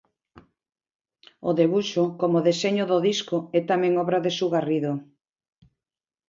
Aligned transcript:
O 1.49 1.51
debuxo, 1.59 2.03
como 2.19 2.35
o 2.39 2.45
deseño 2.49 2.83
do 2.91 2.97
disco, 3.09 3.37
é 3.57 3.59
tamén 3.71 3.93
obra 4.03 4.23
de 4.25 4.31
Su 4.37 4.45
Garrido. 4.55 4.93